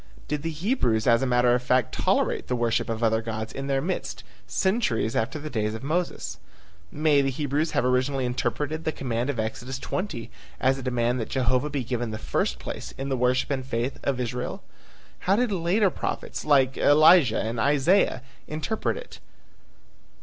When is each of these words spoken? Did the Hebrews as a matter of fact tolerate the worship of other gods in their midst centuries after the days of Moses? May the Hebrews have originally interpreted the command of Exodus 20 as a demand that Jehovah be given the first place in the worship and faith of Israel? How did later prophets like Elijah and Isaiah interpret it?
Did 0.27 0.41
the 0.41 0.49
Hebrews 0.49 1.05
as 1.05 1.21
a 1.21 1.27
matter 1.27 1.53
of 1.53 1.61
fact 1.61 1.91
tolerate 1.93 2.47
the 2.47 2.55
worship 2.55 2.89
of 2.89 3.03
other 3.03 3.21
gods 3.21 3.53
in 3.53 3.67
their 3.67 3.83
midst 3.83 4.23
centuries 4.47 5.15
after 5.15 5.37
the 5.37 5.47
days 5.47 5.75
of 5.75 5.83
Moses? 5.83 6.39
May 6.91 7.21
the 7.21 7.29
Hebrews 7.29 7.73
have 7.73 7.85
originally 7.85 8.25
interpreted 8.25 8.83
the 8.83 8.91
command 8.91 9.29
of 9.29 9.39
Exodus 9.39 9.77
20 9.77 10.31
as 10.59 10.79
a 10.79 10.81
demand 10.81 11.19
that 11.19 11.29
Jehovah 11.29 11.69
be 11.69 11.83
given 11.83 12.09
the 12.09 12.17
first 12.17 12.57
place 12.57 12.95
in 12.97 13.09
the 13.09 13.15
worship 13.15 13.51
and 13.51 13.63
faith 13.63 13.99
of 14.01 14.19
Israel? 14.19 14.63
How 15.19 15.35
did 15.35 15.51
later 15.51 15.91
prophets 15.91 16.43
like 16.45 16.79
Elijah 16.79 17.39
and 17.39 17.59
Isaiah 17.59 18.23
interpret 18.47 18.97
it? 18.97 19.19